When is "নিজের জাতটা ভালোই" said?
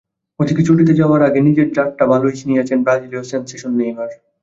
1.41-2.35